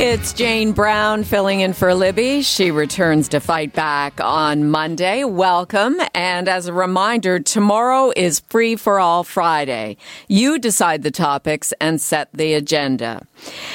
It's 0.00 0.32
Jane 0.32 0.70
Brown 0.70 1.24
filling 1.24 1.58
in 1.58 1.72
for 1.72 1.92
Libby. 1.92 2.42
She 2.42 2.70
returns 2.70 3.28
to 3.30 3.40
fight 3.40 3.72
back 3.72 4.20
on 4.20 4.70
Monday. 4.70 5.24
Welcome. 5.24 5.96
And 6.14 6.48
as 6.48 6.68
a 6.68 6.72
reminder, 6.72 7.40
tomorrow 7.40 8.12
is 8.14 8.38
Free 8.38 8.76
for 8.76 9.00
All 9.00 9.24
Friday. 9.24 9.96
You 10.28 10.60
decide 10.60 11.02
the 11.02 11.10
topics 11.10 11.72
and 11.80 12.00
set 12.00 12.32
the 12.32 12.54
agenda. 12.54 13.26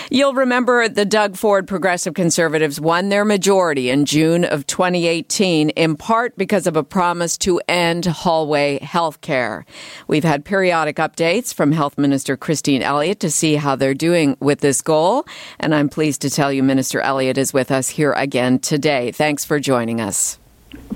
You'll 0.09 0.33
remember 0.33 0.87
the 0.87 1.03
Doug 1.03 1.35
Ford 1.35 1.67
Progressive 1.67 2.13
Conservatives 2.13 2.79
won 2.79 3.09
their 3.09 3.25
majority 3.25 3.89
in 3.89 4.05
June 4.05 4.45
of 4.45 4.65
2018, 4.65 5.71
in 5.71 5.97
part 5.97 6.37
because 6.37 6.67
of 6.67 6.77
a 6.77 6.83
promise 6.85 7.37
to 7.39 7.59
end 7.67 8.05
hallway 8.05 8.79
health 8.79 9.19
care. 9.19 9.65
We've 10.07 10.23
had 10.23 10.45
periodic 10.45 10.95
updates 10.95 11.53
from 11.53 11.73
Health 11.73 11.97
Minister 11.97 12.37
Christine 12.37 12.81
Elliott 12.81 13.19
to 13.19 13.29
see 13.29 13.55
how 13.55 13.75
they're 13.75 13.93
doing 13.93 14.37
with 14.39 14.61
this 14.61 14.81
goal. 14.81 15.25
And 15.59 15.75
I'm 15.75 15.89
pleased 15.89 16.12
to 16.19 16.29
tell 16.29 16.51
you 16.51 16.63
Minister 16.63 17.01
Elliott 17.01 17.37
is 17.37 17.53
with 17.53 17.71
us 17.71 17.89
here 17.89 18.13
again 18.13 18.59
today. 18.59 19.11
Thanks 19.11 19.45
for 19.45 19.59
joining 19.59 20.01
us. 20.01 20.39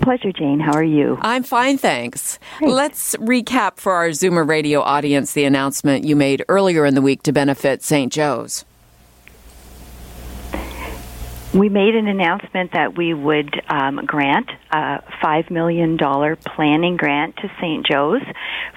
Pleasure, 0.02 0.31
Jane. 0.31 0.59
How 0.59 0.73
are 0.73 0.84
you? 0.84 1.18
I'm 1.21 1.43
fine, 1.43 1.77
thanks. 1.77 2.40
Great. 2.60 2.71
Let's 2.71 3.15
recap 3.18 3.77
for 3.77 3.93
our 3.93 4.10
Zoomer 4.10 4.48
radio 4.48 4.82
audience 4.82 5.34
the 5.34 5.45
announcement 5.45 6.05
you 6.05 6.15
made 6.15 6.43
earlier 6.49 6.85
in 6.85 6.95
the 6.95 7.01
week 7.01 7.23
to 7.23 7.32
benefit 7.32 7.84
St. 7.84 8.12
Joe's. 8.12 8.65
We 11.53 11.70
made 11.70 11.95
an 11.95 12.07
announcement 12.07 12.73
that 12.73 12.98
we 12.98 13.13
would 13.13 13.62
um, 13.70 14.05
grant 14.05 14.49
a 14.70 15.01
$5 15.23 15.49
million 15.49 15.98
planning 15.98 16.98
grant 16.98 17.37
to 17.37 17.49
St. 17.62 17.85
Joe's 17.85 18.21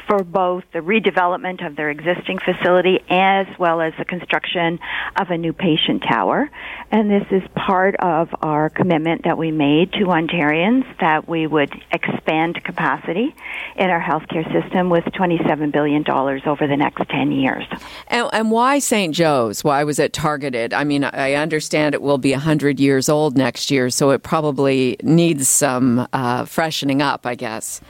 for 0.07 0.25
both 0.25 0.65
the 0.73 0.79
redevelopment 0.79 1.67
of 1.67 1.77
their 1.77 1.91
existing 1.91 2.39
facility 2.39 2.99
as 3.09 3.47
well 3.59 3.81
as 3.81 3.93
the 3.99 4.05
construction 4.05 4.79
of 5.17 5.31
a 5.31 5.37
new 5.37 5.53
patient 5.53 6.03
tower. 6.09 6.49
And 6.91 7.11
this 7.11 7.27
is 7.31 7.43
part 7.55 7.97
of 8.01 8.29
our 8.43 8.71
commitment 8.71 9.25
that 9.25 9.39
we 9.39 9.51
made 9.51 9.93
to 9.95 10.07
Ontarians 10.07 10.85
that 11.01 11.29
we 11.29 11.47
would 11.47 11.73
expand 11.93 12.63
capacity 12.65 13.35
in 13.77 13.91
our 13.91 14.01
healthcare 14.01 14.45
system 14.53 14.91
with 14.91 15.05
$27 15.05 15.73
billion 15.73 16.05
over 16.11 16.67
the 16.67 16.77
next 16.77 17.09
10 17.09 17.33
years. 17.33 17.65
And, 18.09 18.29
and 18.33 18.51
why 18.51 18.79
St. 18.79 19.15
Joe's? 19.15 19.63
Why 19.63 19.85
was 19.85 19.99
it 19.99 20.13
targeted? 20.13 20.75
I 20.75 20.85
mean, 20.85 21.05
I 21.05 21.35
understand 21.35 21.95
it 21.95 22.03
will 22.03 22.19
be 22.19 22.33
100 22.33 22.70
years 22.79 23.09
old 23.09 23.37
next 23.37 23.71
year, 23.71 23.91
so 23.91 24.11
it 24.11 24.23
probably 24.23 24.97
needs 25.03 25.49
some 25.49 26.07
uh, 26.13 26.45
freshening 26.45 27.03
up, 27.03 27.27
I 27.27 27.35
guess. 27.35 27.81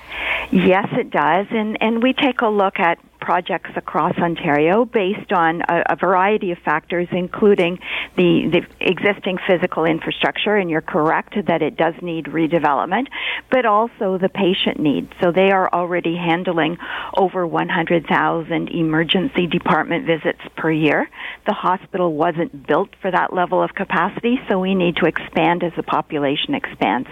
Yes, 0.53 0.89
it 0.93 1.11
does. 1.11 1.47
And, 1.51 1.77
and 1.83 2.03
we 2.03 2.13
take 2.13 2.41
a 2.41 2.49
look 2.49 2.79
at 2.79 2.99
projects 3.21 3.71
across 3.77 4.17
Ontario 4.19 4.85
based 4.85 5.33
on 5.33 5.63
a, 5.63 5.83
a 5.91 5.97
variety 5.97 6.53
of 6.53 6.59
factors, 6.59 7.09
including 7.13 7.79
the, 8.17 8.51
the 8.51 8.67
existing 8.81 9.39
physical 9.47 9.85
infrastructure, 9.85 10.57
and 10.57 10.71
you're 10.71 10.81
correct 10.81 11.35
that 11.47 11.63
it 11.63 11.77
does 11.77 11.95
need 12.03 12.27
redevelopment, 12.27 13.07
but 13.51 13.67
also 13.67 14.19
the 14.19 14.29
patient 14.29 14.79
needs. 14.79 15.11
So 15.21 15.33
they 15.33 15.51
are 15.51 15.69
already 15.73 16.17
handling 16.17 16.79
over 17.17 17.47
100,000 17.47 18.69
emergency 18.69 19.47
department 19.47 20.07
visits 20.07 20.41
per 20.57 20.71
year. 20.71 21.09
The 21.47 21.53
hospital 21.53 22.15
wasn't 22.15 22.67
built 22.67 22.91
for 23.01 23.11
that 23.11 23.33
level 23.33 23.63
of 23.63 23.75
capacity, 23.75 24.41
so 24.49 24.59
we 24.59 24.75
need 24.75 24.97
to 24.97 25.07
expand 25.07 25.63
as 25.63 25.73
the 25.77 25.83
population 25.83 26.55
expands. 26.55 27.09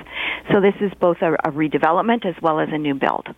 So 0.53 0.61
this 0.61 0.75
is 0.81 0.93
both 1.01 1.19
a, 1.23 1.35
a 1.35 1.53
redevelopment 1.53 2.25
as 2.25 2.35
well 2.43 2.61
as 2.61 2.69
a 2.73 2.79
new 2.79 2.95
build. 2.95 3.29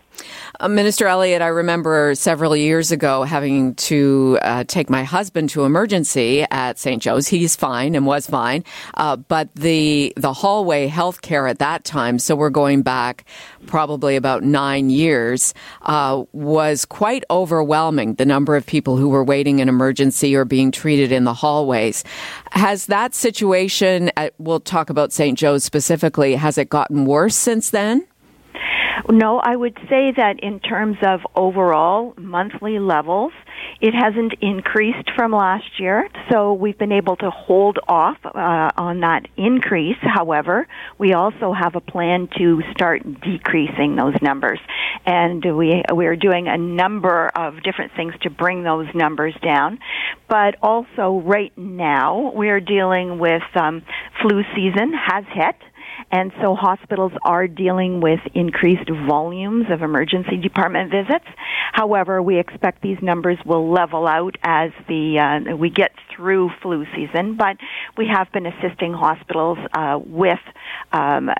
Uh, 0.59 0.69
Minister 0.69 1.07
Elliott, 1.07 1.43
I 1.43 1.49
remember 1.49 2.15
several 2.15 2.57
years 2.61 2.93
ago 2.93 3.23
having 3.23 3.75
to 3.75 4.39
uh, 4.43 4.65
take 4.65 4.91
my 4.91 5.05
husband 5.05 5.51
to 5.51 5.65
emergency 5.65 6.47
at 6.51 6.79
St. 6.79 7.03
Joe's. 7.03 7.29
He's 7.29 7.57
fine 7.57 7.95
and 7.95 8.07
was 8.07 8.27
fine, 8.27 8.65
uh, 8.95 9.17
but 9.17 9.55
the 9.55 10.13
the 10.17 10.33
hallway 10.33 10.87
health 10.87 11.23
care 11.23 11.47
at 11.47 11.59
that 11.59 11.85
time, 11.85 12.19
so 12.19 12.37
we're 12.37 12.51
going 12.51 12.83
back 12.83 13.25
probably 13.67 14.17
about 14.17 14.43
nine 14.43 14.91
years, 14.91 15.55
uh, 15.83 16.25
was 16.33 16.85
quite 16.85 17.25
overwhelming. 17.31 18.15
The 18.15 18.27
number 18.27 18.57
of 18.57 18.67
people 18.67 18.97
who 18.97 19.09
were 19.09 19.25
waiting 19.25 19.59
in 19.59 19.69
emergency 19.69 20.35
or 20.35 20.45
being 20.45 20.71
treated 20.71 21.13
in 21.13 21.25
the 21.25 21.35
hallways. 21.35 22.05
Has 22.53 22.87
that 22.87 23.15
situation? 23.15 24.11
At, 24.17 24.35
we'll 24.39 24.61
talk 24.61 24.91
about 24.91 25.13
St. 25.13 25.39
Joe's 25.39 25.65
specifically. 25.65 26.35
Has 26.35 26.59
it 26.59 26.69
gotten 26.69 27.05
worse 27.05 27.37
since 27.37 27.71
then? 27.71 28.07
No, 29.09 29.39
I 29.39 29.55
would 29.57 29.77
say 29.89 30.13
that 30.13 30.41
in 30.41 30.61
terms 30.61 30.99
of 31.03 31.21
overall 31.35 32.15
monthly 32.17 32.79
levels, 32.79 33.33
it 33.81 33.95
hasn't 33.95 34.35
increased 34.41 35.11
from 35.17 35.33
last 35.33 35.79
year, 35.79 36.09
so 36.31 36.53
we've 36.53 36.77
been 36.77 36.93
able 36.93 37.17
to 37.17 37.31
hold 37.31 37.79
off 37.89 38.17
uh, 38.25 38.71
on 38.77 39.01
that 39.01 39.27
increase. 39.37 39.97
However, 40.01 40.67
we 40.99 41.13
also 41.15 41.53
have 41.53 41.77
a 41.77 41.81
plan 41.81 42.29
to 42.39 42.63
start 42.73 43.03
decreasing 43.21 43.97
those 43.97 44.15
numbers, 44.21 44.61
and 45.07 45.45
we 45.57 45.83
we 45.95 46.07
are 46.07 46.17
doing 46.17 46.49
a 46.49 46.59
number 46.59 47.29
of 47.29 47.63
different 47.63 47.93
things 47.97 48.15
to 48.23 48.31
bring 48.31 48.63
those 48.63 48.87
numbers 48.95 49.35
down. 49.43 49.79
But 50.29 50.57
also, 50.63 51.23
right 51.25 51.57
now, 51.57 52.33
we 52.35 52.51
are 52.51 52.61
dealing 52.61 53.19
with 53.19 53.43
um, 53.55 53.83
flu 54.21 54.43
season 54.55 54.93
has 54.93 55.25
hit 55.33 55.57
and 56.11 56.33
so 56.41 56.55
hospitals 56.55 57.13
are 57.23 57.47
dealing 57.47 58.01
with 58.01 58.21
increased 58.35 58.91
volumes 59.07 59.67
of 59.71 59.83
emergency 59.83 60.37
department 60.37 60.91
visits. 60.91 61.27
However, 61.73 62.23
we 62.23 62.39
expect 62.39 62.83
these 62.83 62.99
numbers 63.01 63.39
will 63.45 63.71
level 63.71 64.07
out 64.07 64.37
as 64.43 64.71
the 64.89 65.19
uh, 65.19 65.57
we 65.57 65.71
get 65.71 65.93
through 66.15 66.51
flu 66.63 66.85
season. 66.95 67.37
But 67.37 67.57
we 67.97 68.07
have 68.13 68.31
been 68.33 68.47
assisting 68.47 68.93
hospitals 68.93 69.59
uh, 69.73 69.99
with 70.03 70.41
um, 70.93 71.31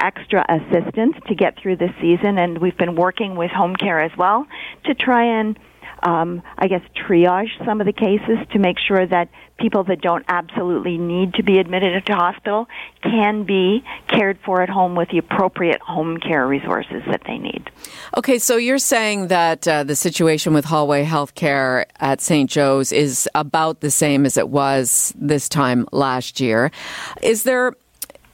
extra 0.00 0.44
assistance 0.48 1.16
to 1.26 1.34
get 1.34 1.58
through 1.60 1.76
this 1.76 1.90
season, 2.00 2.38
and 2.38 2.58
we've 2.58 2.76
been 2.76 2.94
working 2.94 3.36
with 3.36 3.50
home 3.50 3.74
care 3.76 4.00
as 4.00 4.12
well 4.16 4.46
to 4.84 4.94
try 4.94 5.40
and 5.40 5.58
um, 6.02 6.42
I 6.56 6.68
guess, 6.68 6.82
triage 6.94 7.48
some 7.64 7.80
of 7.80 7.86
the 7.86 7.92
cases 7.92 8.38
to 8.52 8.58
make 8.58 8.76
sure 8.78 9.06
that 9.06 9.28
people 9.58 9.84
that 9.84 10.00
don't 10.00 10.24
absolutely 10.28 10.98
need 10.98 11.34
to 11.34 11.42
be 11.42 11.58
admitted 11.58 11.92
into 11.92 12.14
hospital 12.14 12.68
can 13.02 13.44
be 13.44 13.82
cared 14.06 14.38
for 14.44 14.62
at 14.62 14.68
home 14.68 14.94
with 14.94 15.08
the 15.10 15.18
appropriate 15.18 15.80
home 15.80 16.18
care 16.18 16.46
resources 16.46 17.02
that 17.06 17.22
they 17.26 17.38
need. 17.38 17.70
Okay, 18.16 18.38
so 18.38 18.56
you're 18.56 18.78
saying 18.78 19.28
that 19.28 19.66
uh, 19.66 19.84
the 19.84 19.96
situation 19.96 20.54
with 20.54 20.64
hallway 20.64 21.02
health 21.02 21.34
care 21.34 21.86
at 21.98 22.20
St. 22.20 22.48
Joe's 22.48 22.92
is 22.92 23.28
about 23.34 23.80
the 23.80 23.90
same 23.90 24.24
as 24.24 24.36
it 24.36 24.48
was 24.48 25.12
this 25.16 25.48
time 25.48 25.86
last 25.92 26.40
year. 26.40 26.70
Is 27.22 27.42
there 27.42 27.74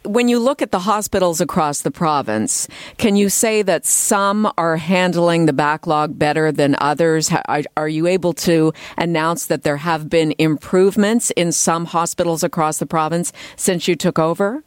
when 0.04 0.28
you 0.28 0.38
look 0.38 0.62
at 0.62 0.70
the 0.70 0.80
hospitals 0.80 1.40
across 1.40 1.82
the 1.82 1.90
province, 1.90 2.68
can 2.98 3.16
you 3.16 3.28
say 3.28 3.62
that 3.62 3.86
some 3.86 4.50
are 4.58 4.76
handling 4.76 5.46
the 5.46 5.52
backlog 5.52 6.18
better 6.18 6.52
than 6.52 6.76
others? 6.78 7.30
Are 7.76 7.88
you 7.88 8.06
able 8.06 8.34
to 8.34 8.72
announce 8.98 9.46
that 9.46 9.62
there 9.62 9.78
have 9.78 10.08
been 10.08 10.34
improvements 10.38 11.30
in 11.32 11.52
some 11.52 11.86
hospitals 11.86 12.42
across 12.42 12.78
the 12.78 12.86
province 12.86 13.32
since 13.56 13.88
you 13.88 13.96
took 13.96 14.18
over? 14.18 14.62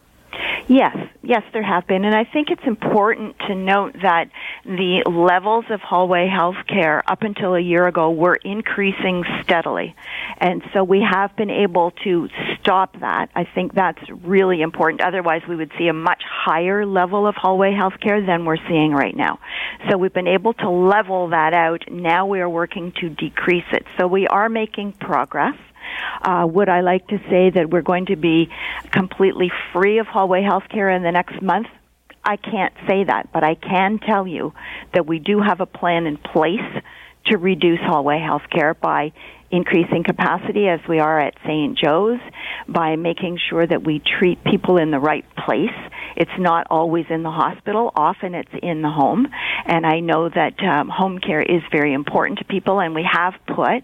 Yes, 0.69 0.97
yes, 1.23 1.43
there 1.53 1.63
have 1.63 1.87
been. 1.87 2.03
And 2.03 2.13
I 2.13 2.25
think 2.25 2.49
it's 2.51 2.65
important 2.65 3.37
to 3.47 3.55
note 3.55 3.93
that 4.01 4.29
the 4.65 5.01
levels 5.09 5.63
of 5.69 5.79
hallway 5.79 6.27
health 6.27 6.57
care 6.67 7.01
up 7.09 7.21
until 7.21 7.55
a 7.55 7.59
year 7.59 7.87
ago 7.87 8.11
were 8.11 8.35
increasing 8.35 9.23
steadily. 9.43 9.95
And 10.39 10.61
so 10.73 10.83
we 10.83 11.01
have 11.09 11.33
been 11.37 11.49
able 11.49 11.91
to 12.03 12.27
stop 12.59 12.99
that. 12.99 13.29
I 13.33 13.45
think 13.45 13.75
that's 13.75 14.01
really 14.09 14.61
important. 14.61 15.01
Otherwise, 15.01 15.41
we 15.47 15.55
would 15.55 15.71
see 15.77 15.87
a 15.87 15.93
much 15.93 16.21
higher 16.27 16.85
level 16.85 17.27
of 17.27 17.35
hallway 17.35 17.73
health 17.73 17.99
care 18.01 18.25
than 18.25 18.43
we're 18.43 18.57
seeing 18.67 18.91
right 18.91 19.15
now. 19.15 19.39
So 19.89 19.97
we've 19.97 20.13
been 20.13 20.27
able 20.27 20.53
to 20.55 20.69
level 20.69 21.29
that 21.29 21.53
out. 21.53 21.89
Now 21.89 22.25
we 22.25 22.41
are 22.41 22.49
working 22.49 22.91
to 22.99 23.09
decrease 23.09 23.71
it. 23.71 23.85
So 23.97 24.05
we 24.05 24.27
are 24.27 24.49
making 24.49 24.93
progress. 24.93 25.55
Uh, 26.21 26.47
would 26.49 26.69
I 26.69 26.81
like 26.81 27.07
to 27.07 27.19
say 27.29 27.49
that 27.51 27.69
we're 27.69 27.81
going 27.81 28.07
to 28.07 28.15
be 28.15 28.49
completely 28.91 29.51
free 29.73 29.99
of 29.99 30.07
hallway 30.07 30.41
health 30.41 30.63
care 30.69 30.89
in 30.89 31.03
the 31.03 31.11
next 31.11 31.41
month? 31.41 31.67
I 32.23 32.35
can't 32.35 32.73
say 32.87 33.05
that, 33.05 33.31
but 33.31 33.43
I 33.43 33.55
can 33.55 33.99
tell 33.99 34.27
you 34.27 34.53
that 34.93 35.05
we 35.05 35.19
do 35.19 35.39
have 35.39 35.61
a 35.61 35.65
plan 35.65 36.05
in 36.05 36.17
place 36.17 36.59
to 37.27 37.37
reduce 37.37 37.79
hallway 37.79 38.19
health 38.19 38.43
care 38.51 38.73
by 38.73 39.13
increasing 39.51 40.03
capacity 40.03 40.67
as 40.67 40.79
we 40.89 40.99
are 40.99 41.19
at 41.19 41.33
St. 41.45 41.77
Joe's 41.77 42.19
by 42.67 42.95
making 42.95 43.39
sure 43.49 43.65
that 43.65 43.83
we 43.85 44.01
treat 44.19 44.43
people 44.43 44.77
in 44.77 44.91
the 44.91 44.99
right 44.99 45.25
place. 45.35 45.69
It's 46.15 46.31
not 46.37 46.67
always 46.69 47.05
in 47.09 47.23
the 47.23 47.31
hospital. 47.31 47.91
Often 47.95 48.35
it's 48.35 48.51
in 48.61 48.81
the 48.81 48.89
home. 48.89 49.27
And 49.65 49.85
I 49.85 49.99
know 49.99 50.29
that 50.29 50.61
um, 50.63 50.89
home 50.89 51.19
care 51.19 51.41
is 51.41 51.61
very 51.71 51.93
important 51.93 52.39
to 52.39 52.45
people 52.45 52.79
and 52.79 52.93
we 52.93 53.07
have 53.09 53.33
put 53.47 53.83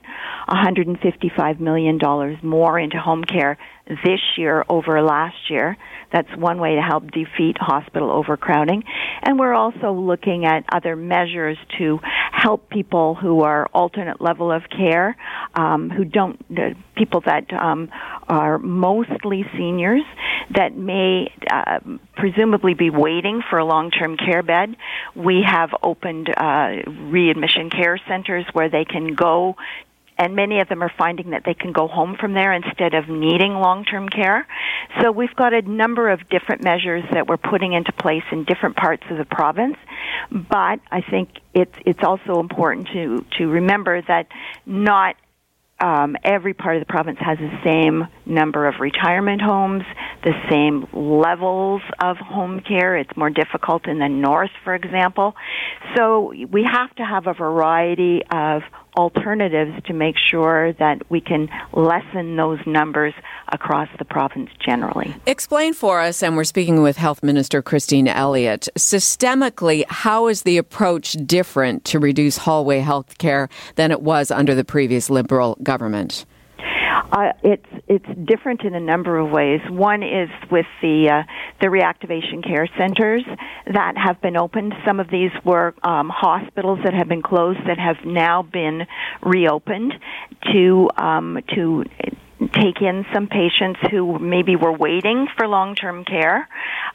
$155 0.50 1.60
million 1.60 2.00
more 2.42 2.80
into 2.80 3.00
home 3.00 3.24
care 3.24 3.58
this 3.88 4.20
year 4.38 4.64
over 4.70 5.02
last 5.02 5.50
year. 5.50 5.78
That's 6.12 6.30
one 6.38 6.60
way 6.60 6.76
to 6.76 6.82
help 6.82 7.12
defeat 7.12 7.58
hospital 7.60 8.12
overcrowding. 8.12 8.84
And 9.24 9.40
we're 9.40 9.54
also 9.54 9.92
looking 9.92 10.46
at 10.46 10.64
other 10.72 10.96
measures 10.96 11.58
to 11.80 12.00
help 12.32 12.70
people 12.70 13.16
who 13.16 13.42
are 13.42 13.68
alternate 13.74 14.22
level 14.22 14.52
of 14.52 14.64
care, 14.70 15.18
um, 15.56 15.90
who 15.90 16.06
don't, 16.06 16.40
uh, 16.58 16.74
people 16.96 17.22
that 17.22 17.52
um, 17.54 17.90
are 18.28 18.58
mostly 18.58 19.46
seniors 19.56 20.04
that 20.56 20.76
may 20.76 21.32
uh, 21.50 21.80
presumably 22.16 22.74
be 22.74 22.90
waiting 22.90 23.42
for 23.50 23.60
a 23.60 23.66
long-term 23.66 24.18
care 24.18 24.44
bed. 24.44 24.76
We 25.16 25.44
have 25.46 25.70
opened 25.82 26.30
uh, 26.36 26.82
readmission 26.88 27.70
care 27.70 28.00
centers 28.08 28.46
where 28.54 28.70
they 28.70 28.86
can 28.86 29.14
go 29.16 29.56
and 30.18 30.36
many 30.36 30.60
of 30.60 30.70
them 30.70 30.84
are 30.84 30.92
finding 30.96 31.32
that 31.32 31.44
they 31.46 31.54
can 31.54 31.72
go 31.72 31.88
home 31.88 32.16
from 32.20 32.34
there 32.34 32.54
instead 32.54 32.94
of 32.94 33.10
needing 33.10 33.54
long-term 33.54 34.10
care. 34.10 34.48
So 35.02 35.12
we've 35.12 35.36
got 35.36 35.54
a 35.54 35.62
number 35.62 36.10
of 36.10 36.30
different 36.30 36.64
measures 36.64 37.04
that 37.12 37.28
we're 37.28 37.38
putting 37.38 37.74
into 37.74 37.92
place 37.92 38.24
in 38.32 38.44
different 38.44 38.76
parts 38.76 39.04
of 39.10 39.18
the 39.18 39.26
province. 39.26 39.78
But 40.32 40.80
I 40.92 41.02
think 41.02 41.30
it's 41.54 41.76
it's 41.86 42.04
also 42.04 42.40
important 42.40 42.88
to 42.90 43.26
to 43.38 43.48
remember 43.48 44.02
that 44.04 44.28
not 44.66 45.16
um, 45.84 46.16
every 46.24 46.54
part 46.54 46.78
of 46.78 46.82
the 46.82 46.86
province 46.86 47.18
has 47.20 47.38
the 47.38 47.60
same 47.66 48.08
number 48.26 48.68
of 48.68 48.76
retirement 48.80 49.42
homes, 49.42 49.84
the 50.24 50.32
same 50.50 50.88
levels 50.94 51.82
of 52.02 52.16
home 52.16 52.62
care. 52.62 52.96
It's 52.96 53.16
more 53.18 53.30
difficult 53.30 53.86
in 53.90 54.00
the 54.00 54.08
north, 54.08 54.52
for 54.64 54.76
example. 54.76 55.36
So 55.98 56.34
we 56.50 56.64
have 56.64 56.96
to 56.96 57.04
have 57.04 57.28
a 57.28 57.34
variety 57.34 58.22
of 58.32 58.62
alternatives 58.96 59.72
to 59.86 59.94
make 59.94 60.16
sure 60.18 60.74
that 60.74 61.02
we 61.10 61.22
can 61.22 61.50
lessen 61.74 62.36
those 62.36 62.60
numbers 62.66 63.14
across 63.50 63.90
the 63.98 64.06
province 64.06 64.50
generally. 64.60 65.14
Explain 65.26 65.74
for 65.74 66.00
us, 66.00 66.24
and 66.24 66.36
we're 66.36 66.44
speaking 66.44 66.82
with 66.82 66.98
Health 66.98 67.24
Minister 67.24 67.62
Christine 67.62 68.08
Elliott. 68.08 68.68
Systemically, 68.78 69.86
how 69.88 70.28
is 70.28 70.44
the 70.44 70.58
approach 70.58 71.14
different 71.26 71.86
to 71.86 72.00
reduce 72.00 72.38
hallway 72.38 72.80
health 72.80 73.18
care 73.18 73.50
than 73.76 73.92
it 73.92 74.02
was 74.02 74.32
under 74.32 74.56
the 74.56 74.66
previous 74.66 75.10
Liberal 75.10 75.58
government? 75.64 76.26
Uh, 77.14 77.32
it's 77.44 77.66
it's 77.88 78.06
different 78.26 78.62
in 78.64 78.74
a 78.74 78.80
number 78.80 79.20
of 79.20 79.30
ways. 79.30 79.62
One 79.70 80.02
is 80.02 80.30
with 80.50 80.66
the 80.82 81.10
uh, 81.12 81.24
the 81.62 81.68
reactivation 81.68 82.44
care 82.44 82.68
centers 82.76 83.24
that 83.72 83.94
have 83.98 84.20
been 84.20 84.36
opened. 84.36 84.74
Some 84.84 85.00
of 85.00 85.12
these 85.12 85.30
were 85.46 85.76
um, 85.84 86.10
hospitals 86.10 86.80
that 86.84 86.96
have 86.96 87.08
been 87.08 87.22
closed 87.22 87.60
that 87.68 87.78
have 87.78 87.98
now 88.04 88.42
been 88.42 88.88
reopened 89.22 89.94
to 90.54 90.90
um, 90.98 91.38
to 91.54 91.84
take 92.56 92.82
in 92.82 93.06
some 93.14 93.28
patients 93.28 93.80
who 93.92 94.18
maybe 94.18 94.56
were 94.56 94.74
waiting 94.74 95.28
for 95.38 95.48
long-term 95.48 96.04
care 96.06 96.50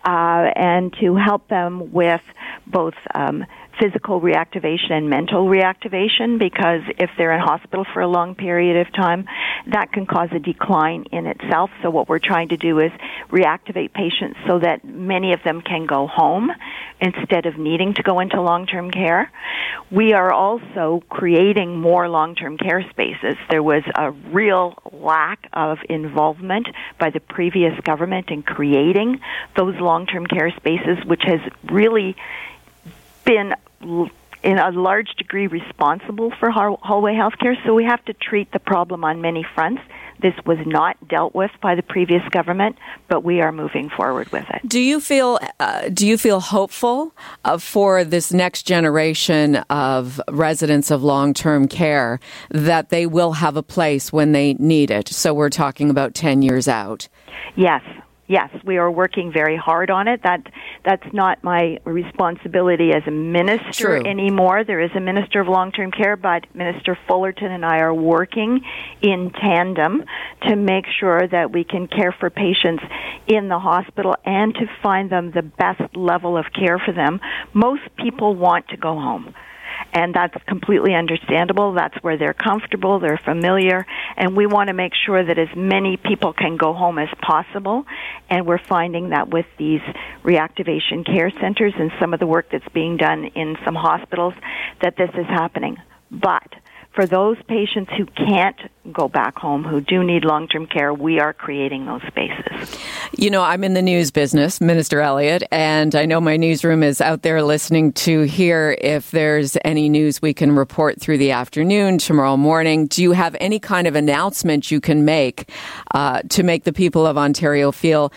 uh, 0.05 0.51
and 0.57 0.93
to 1.01 1.15
help 1.15 1.49
them 1.49 1.93
with 1.93 2.21
both 2.67 2.95
um, 3.15 3.47
physical 3.79 4.21
reactivation 4.21 4.93
and 4.93 5.09
mental 5.09 5.47
reactivation 5.47 6.39
because 6.39 6.83
if 6.99 7.11
they're 7.17 7.33
in 7.33 7.41
hospital 7.41 7.85
for 7.93 8.01
a 8.01 8.09
long 8.09 8.35
period 8.35 8.87
of 8.87 8.93
time, 8.93 9.27
that 9.69 9.93
can 9.93 10.07
cause 10.07 10.29
a 10.33 10.39
decline 10.39 11.05
in 11.13 11.27
itself. 11.27 11.71
So 11.83 11.91
what 11.91 12.09
we're 12.09 12.19
trying 12.19 12.49
to 12.49 12.57
do 12.57 12.81
is 12.81 12.91
reactivate 13.31 13.93
patients 13.93 14.39
so 14.47 14.59
that 14.59 14.85
many 14.85 15.33
of 15.33 15.43
them 15.45 15.63
can 15.63 15.87
go 15.87 16.07
home 16.07 16.51
instead 17.01 17.47
of 17.47 17.57
needing 17.59 17.95
to 17.95 18.03
go 18.03 18.21
into 18.21 18.41
long-term 18.41 18.91
care. 18.91 19.31
We 19.91 20.13
are 20.13 20.33
also 20.33 21.03
creating 21.09 21.79
more 21.79 22.09
long-term 22.09 22.59
care 22.59 22.85
spaces. 22.91 23.37
There 23.49 23.63
was 23.63 23.83
a 23.95 24.11
real 24.11 24.75
lack 24.93 25.49
of 25.53 25.79
involvement 25.89 26.67
by 26.99 27.11
the 27.11 27.21
previous 27.21 27.79
government 27.81 28.31
in 28.31 28.43
creating 28.43 29.21
those 29.57 29.77
long-term 29.77 30.27
care 30.27 30.51
spaces, 30.57 30.99
which 31.05 31.23
has 31.25 31.41
really 31.71 32.17
been 33.25 33.55
in 33.81 34.59
a 34.59 34.71
large 34.71 35.15
degree 35.17 35.47
responsible 35.47 36.33
for 36.39 36.51
hallway 36.51 37.15
healthcare, 37.15 37.55
so 37.65 37.75
we 37.75 37.85
have 37.85 38.05
to 38.05 38.13
treat 38.13 38.51
the 38.53 38.59
problem 38.59 39.05
on 39.05 39.21
many 39.21 39.45
fronts. 39.55 39.83
This 40.21 40.35
was 40.47 40.59
not 40.67 40.97
dealt 41.09 41.35
with 41.35 41.51
by 41.63 41.77
the 41.77 41.83
previous 41.83 42.23
government, 42.31 42.77
but 43.09 43.23
we 43.23 43.41
are 43.41 43.53
moving 43.53 43.89
forward 43.89 44.31
with 44.33 44.45
it. 44.51 44.69
Do 44.69 44.81
you 44.81 45.01
feel 45.01 45.39
uh, 45.61 45.89
do 45.91 46.07
you 46.07 46.19
feel 46.19 46.41
hopeful 46.41 47.15
uh, 47.45 47.59
for 47.59 48.03
this 48.03 48.33
next 48.33 48.65
generation 48.65 49.57
of 49.71 50.21
residents 50.29 50.91
of 50.91 51.05
long 51.05 51.35
term 51.35 51.69
care 51.69 52.19
that 52.51 52.89
they 52.89 53.07
will 53.07 53.35
have 53.35 53.57
a 53.57 53.63
place 53.63 54.13
when 54.13 54.33
they 54.33 54.55
need 54.55 54.91
it? 54.91 55.09
So 55.09 55.33
we're 55.33 55.51
talking 55.51 55.89
about 55.89 56.15
ten 56.15 56.43
years 56.43 56.67
out. 56.67 57.09
Yes, 57.55 57.83
yes, 58.29 58.51
we 58.65 58.77
are 58.77 58.91
working 58.91 59.33
very 59.33 59.57
hard 59.57 59.91
on 59.91 60.07
it. 60.07 60.23
That 60.23 60.47
that's 60.85 61.13
not 61.13 61.43
my 61.43 61.79
responsibility 61.85 62.93
as 62.93 63.03
a 63.07 63.11
minister 63.11 63.99
True. 63.99 64.07
anymore. 64.07 64.65
There 64.65 64.81
is 64.81 64.91
a 64.95 65.01
minister 65.01 65.41
of 65.41 65.49
long-term 65.49 65.91
care, 65.91 66.17
but 66.17 66.45
Minister 66.55 66.97
Fullerton 67.09 67.51
and 67.51 67.65
I 67.65 67.79
are 67.79 67.95
working 67.95 68.61
in 69.03 69.31
tandem 69.31 70.05
to 70.47 70.55
make 70.55 70.85
sure 71.01 71.27
that 71.27 71.53
we 71.53 71.65
can 71.65 71.89
care 71.89 72.15
for 72.19 72.31
patients 72.31 72.85
in 73.27 73.49
the 73.49 73.59
hospital 73.59 74.15
and 74.25 74.55
to 74.55 74.67
find 74.83 75.11
them 75.11 75.33
the 75.33 75.43
best 75.43 75.97
level 75.97 76.37
of 76.37 76.47
care 76.55 76.79
for 76.79 76.93
them. 76.93 77.21
Most 77.53 77.83
people 77.97 78.35
want 78.35 78.69
to 78.69 78.77
go 78.77 78.95
home 78.95 79.35
and 79.93 80.15
that's 80.15 80.37
completely 80.45 80.95
understandable. 80.95 81.73
That's 81.73 81.97
where 82.03 82.17
they're 82.17 82.35
comfortable, 82.35 82.99
they're 82.99 83.21
familiar, 83.25 83.87
and 84.17 84.37
we 84.37 84.47
want 84.47 84.69
to 84.69 84.75
make 84.75 84.93
sure 84.95 85.25
that 85.25 85.39
as 85.39 85.49
many 85.57 85.97
people 85.97 86.33
can 86.33 86.57
go 86.57 86.73
home 86.73 86.99
as 86.99 87.09
possible. 87.21 87.87
And 88.31 88.47
we're 88.47 88.59
finding 88.59 89.11
that 89.11 89.29
with 89.29 89.47
these 89.59 89.81
reactivation 90.23 91.05
care 91.05 91.31
centers 91.41 91.75
and 91.79 91.91
some 92.01 92.15
of 92.15 92.21
the 92.21 92.27
work 92.27 92.51
that's 92.51 92.69
being 92.75 92.97
done 92.97 93.25
in 93.35 93.57
some 93.65 93.75
hospitals, 93.75 94.35
that 94.83 94.97
this 94.97 95.11
is 95.15 95.27
happening. 95.27 95.77
But 96.11 96.55
for 96.99 97.07
those 97.07 97.37
patients 97.47 97.93
who 97.97 98.05
can't 98.07 98.59
go 98.93 99.07
back 99.07 99.39
home, 99.39 99.63
who 99.63 99.81
do 99.81 100.03
need 100.03 100.25
long 100.25 100.49
term 100.49 100.67
care, 100.67 100.93
we 100.93 101.21
are 101.21 101.33
creating 101.33 101.87
those 101.87 102.03
spaces. 102.09 102.77
You 103.17 103.31
know, 103.31 103.41
I'm 103.41 103.63
in 103.63 103.75
the 103.75 103.83
news 103.83 104.11
business, 104.11 104.61
Minister 104.61 105.01
Elliott, 105.01 105.45
and 105.53 105.95
I 105.95 106.07
know 106.07 106.21
my 106.21 106.37
newsroom 106.37 106.83
is 106.83 107.01
out 107.01 107.23
there 107.23 107.41
listening 107.45 107.93
to 107.93 108.23
hear 108.23 108.77
if 108.81 109.13
there's 109.13 109.57
any 109.65 109.89
news 109.89 110.21
we 110.21 110.35
can 110.35 110.51
report 110.51 111.01
through 111.01 111.19
the 111.19 111.31
afternoon, 111.31 111.99
tomorrow 111.99 112.37
morning. 112.37 112.89
Do 112.89 113.01
you 113.01 113.13
have 113.13 113.37
any 113.39 113.61
kind 113.61 113.87
of 113.87 113.95
announcement 113.95 114.73
you 114.73 114.81
can 114.81 115.05
make 115.05 115.49
uh, 115.95 116.23
to 116.31 116.43
make 116.43 116.65
the 116.65 116.73
people 116.73 117.07
of 117.07 117.17
Ontario 117.17 117.71
feel 117.71 118.13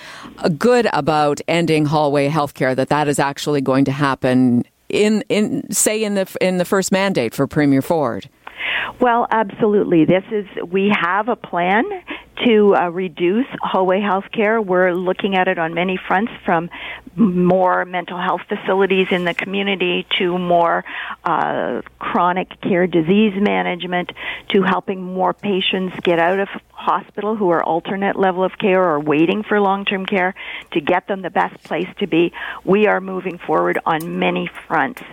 good 0.58 0.88
about 0.92 1.40
ending 1.48 1.86
hallway 1.86 2.30
healthcare, 2.30 2.76
that 2.76 2.90
that 2.90 3.08
is 3.08 3.20
actually 3.20 3.62
going 3.62 3.86
to 3.86 3.92
happen 3.92 4.64
in, 4.90 5.24
in 5.30 5.72
say, 5.72 6.04
in 6.04 6.16
the, 6.16 6.36
in 6.42 6.58
the 6.58 6.66
first 6.66 6.92
mandate 6.92 7.36
for 7.36 7.46
Premier 7.46 7.84
Ford? 7.84 8.28
Well, 9.00 9.28
absolutely. 9.30 10.06
This 10.06 10.24
is 10.32 10.46
we 10.70 10.90
have 10.90 11.30
a 11.30 11.36
plan 11.36 11.86
to 12.46 12.76
uh, 12.76 12.90
reduce 12.90 13.46
hallway 13.62 14.02
health 14.02 14.26
care. 14.32 14.62
We're 14.62 14.94
looking 14.94 15.36
at 15.36 15.48
it 15.48 15.60
on 15.60 15.74
many 15.74 15.98
fronts 15.98 16.32
from 16.44 16.70
more 17.16 17.86
mental 17.86 18.20
health 18.20 18.42
facilities 18.48 19.08
in 19.12 19.26
the 19.26 19.34
community 19.34 20.08
to 20.18 20.38
more 20.38 20.84
uh, 21.24 21.82
chronic 22.00 22.60
care 22.62 22.88
disease 22.88 23.34
management 23.36 24.12
to 24.50 24.64
helping 24.64 25.02
more 25.04 25.34
patients 25.34 25.96
get 26.04 26.20
out 26.20 26.40
of 26.40 26.48
hospital 26.72 27.36
who 27.36 27.50
are 27.50 27.64
alternate 27.64 28.16
level 28.16 28.44
of 28.44 28.58
care 28.58 28.82
or 28.82 29.00
waiting 29.00 29.44
for 29.44 29.60
long-term 29.60 30.06
care 30.06 30.34
to 30.72 30.82
get 30.82 31.08
them 31.08 31.22
the 31.22 31.30
best 31.30 31.62
place 31.64 31.88
to 32.00 32.08
be. 32.08 32.34
We 32.64 32.88
are 32.88 33.02
moving 33.02 33.38
forward 33.38 33.78
on 33.86 34.20
many 34.20 34.50
fronts 34.68 35.04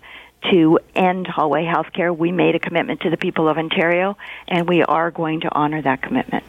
to 0.50 0.78
end 0.94 1.26
hallway 1.26 1.64
health 1.64 1.92
care. 1.92 2.12
We 2.12 2.32
made 2.32 2.54
a 2.54 2.58
commitment 2.58 3.00
to 3.02 3.10
the 3.10 3.16
people 3.16 3.48
of 3.48 3.58
Ontario, 3.58 4.16
and 4.46 4.68
we 4.68 4.82
are 4.82 5.10
going 5.10 5.40
to 5.40 5.54
honor 5.54 5.82
that 5.82 6.02
commitment. 6.02 6.44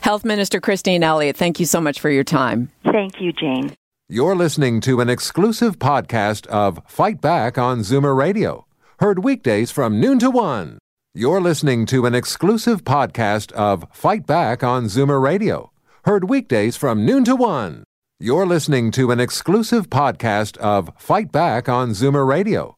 Health 0.00 0.24
Minister 0.24 0.60
Christine 0.60 1.02
Elliott, 1.02 1.36
thank 1.36 1.60
you 1.60 1.66
so 1.66 1.80
much 1.80 2.00
for 2.00 2.10
your 2.10 2.24
time. 2.24 2.70
Thank 2.84 3.20
you, 3.20 3.32
Jane. 3.32 3.74
You're 4.08 4.34
listening 4.34 4.80
to 4.82 5.00
an 5.00 5.10
exclusive 5.10 5.78
podcast 5.78 6.46
of 6.46 6.80
Fight 6.86 7.20
Back 7.20 7.58
on 7.58 7.80
Zoomer 7.80 8.16
Radio, 8.16 8.66
heard 9.00 9.22
weekdays 9.22 9.70
from 9.70 10.00
noon 10.00 10.18
to 10.20 10.30
one. 10.30 10.78
You're 11.14 11.40
listening 11.40 11.84
to 11.86 12.06
an 12.06 12.14
exclusive 12.14 12.84
podcast 12.84 13.52
of 13.52 13.84
Fight 13.92 14.26
Back 14.26 14.64
on 14.64 14.84
Zoomer 14.84 15.20
Radio, 15.20 15.72
heard 16.04 16.28
weekdays 16.28 16.76
from 16.76 17.04
noon 17.04 17.24
to 17.24 17.36
one. 17.36 17.84
You're 18.18 18.46
listening 18.46 18.90
to 18.92 19.10
an 19.10 19.20
exclusive 19.20 19.90
podcast 19.90 20.56
of 20.56 20.90
Fight 20.96 21.30
Back 21.30 21.68
on 21.68 21.90
Zoomer 21.90 22.26
Radio 22.26 22.77